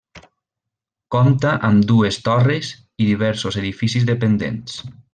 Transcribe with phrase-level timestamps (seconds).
[1.15, 2.73] Compta amb dues torres
[3.05, 4.85] i diversos edificis dependents.